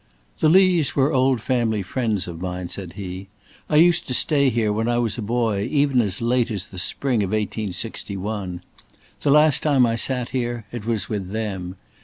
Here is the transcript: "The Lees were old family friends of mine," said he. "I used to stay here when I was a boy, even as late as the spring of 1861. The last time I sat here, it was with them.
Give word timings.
"The 0.39 0.49
Lees 0.49 0.95
were 0.95 1.13
old 1.13 1.41
family 1.41 1.83
friends 1.83 2.27
of 2.27 2.41
mine," 2.41 2.69
said 2.69 2.93
he. 2.93 3.27
"I 3.69 3.75
used 3.75 4.07
to 4.07 4.15
stay 4.15 4.49
here 4.49 4.73
when 4.73 4.87
I 4.87 4.97
was 4.97 5.19
a 5.19 5.21
boy, 5.21 5.67
even 5.71 6.01
as 6.01 6.23
late 6.23 6.49
as 6.49 6.69
the 6.69 6.79
spring 6.79 7.21
of 7.21 7.27
1861. 7.29 8.63
The 9.21 9.29
last 9.29 9.61
time 9.61 9.85
I 9.85 9.95
sat 9.95 10.29
here, 10.29 10.65
it 10.71 10.85
was 10.85 11.07
with 11.07 11.29
them. 11.29 11.75